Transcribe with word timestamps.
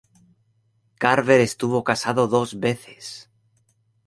Carver 0.97 1.41
estuvo 1.41 1.83
casado 1.83 2.27
dos 2.27 2.59
veces. 2.59 3.29